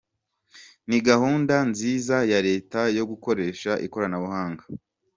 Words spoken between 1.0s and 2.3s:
gahunda nziza